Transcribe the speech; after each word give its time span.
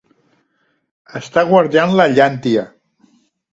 Estar 1.19 1.45
guardant 1.53 1.95
la 2.01 2.09
llàntia. 2.17 2.67